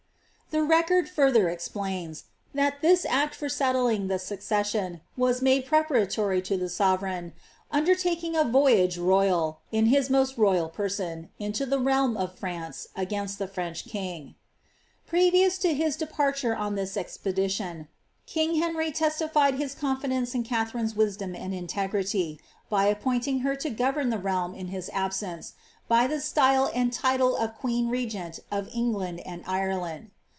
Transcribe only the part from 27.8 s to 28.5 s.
»nt